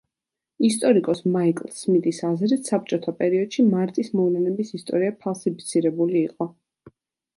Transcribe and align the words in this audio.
ისტორიკოს 0.67 1.19
მაიკლ 1.33 1.67
სმიტის 1.81 2.21
აზრით 2.29 2.71
საბჭოთა 2.71 3.13
პერიოდში 3.19 3.67
მარტის 3.77 4.11
მოვლენების 4.21 4.75
ისტორია 4.81 5.17
ფალსიფიცირებული 5.27 6.19
იყო. 6.27 6.53